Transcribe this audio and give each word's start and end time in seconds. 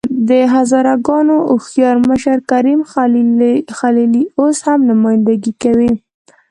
د 0.29 0.31
هزاره 0.53 0.93
ګانو 1.07 1.35
هوښیار 1.53 1.97
مشر 2.09 2.37
کریم 2.51 2.79
خلیلي 3.79 4.23
اوس 4.39 4.57
هم 4.67 4.79
نمايندګي 4.89 5.53
کوي. 5.63 5.91